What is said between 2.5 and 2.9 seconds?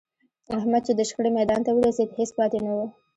نه و.